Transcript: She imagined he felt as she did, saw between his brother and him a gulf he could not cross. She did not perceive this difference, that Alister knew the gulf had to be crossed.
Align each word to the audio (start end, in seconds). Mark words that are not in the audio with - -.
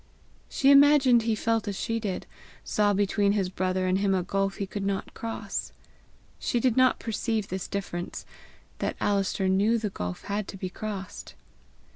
She 0.49 0.71
imagined 0.71 1.21
he 1.21 1.35
felt 1.35 1.67
as 1.67 1.79
she 1.79 1.99
did, 1.99 2.25
saw 2.63 2.91
between 2.91 3.33
his 3.33 3.49
brother 3.49 3.85
and 3.85 3.99
him 3.99 4.15
a 4.15 4.23
gulf 4.23 4.55
he 4.55 4.65
could 4.65 4.83
not 4.83 5.13
cross. 5.13 5.73
She 6.39 6.59
did 6.59 6.75
not 6.75 6.97
perceive 6.99 7.49
this 7.49 7.67
difference, 7.67 8.25
that 8.79 8.97
Alister 8.99 9.47
knew 9.47 9.77
the 9.77 9.91
gulf 9.91 10.23
had 10.23 10.47
to 10.47 10.57
be 10.57 10.69
crossed. 10.71 11.35